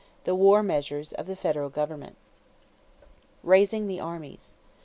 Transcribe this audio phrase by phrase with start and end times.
[0.23, 2.17] THE WAR MEASURES OF THE FEDERAL GOVERNMENT
[3.43, 4.55] =Raising the Armies.